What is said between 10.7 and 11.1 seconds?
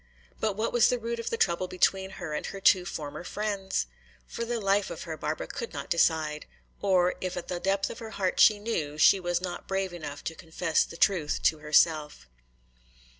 the